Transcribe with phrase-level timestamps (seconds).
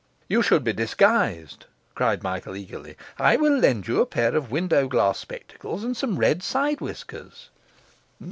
[0.27, 4.87] 'You should be disguised,' cried Michael eagerly; 'I will lend you a pair of window
[4.87, 7.51] glass spectacles and some red side whiskers.